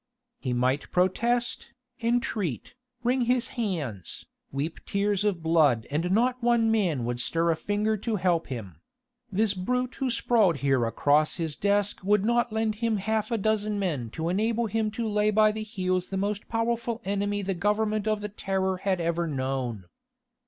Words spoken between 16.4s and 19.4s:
powerful enemy the Government of the Terror had ever